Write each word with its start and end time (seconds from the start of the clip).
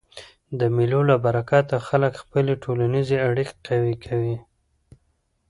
د 0.59 0.61
مېلو 0.75 1.01
له 1.09 1.15
برکته 1.25 1.75
خلک 1.87 2.13
خپلي 2.21 2.53
ټولنیزي 2.63 3.17
اړیکي 3.29 3.55
قوي 3.67 3.95
کوي. 4.05 4.37